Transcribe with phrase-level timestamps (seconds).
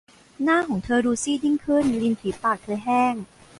[0.43, 3.15] หน้าของเธอดูซีดยิ่งขึ้น ริมฝีปากเธอแห้ง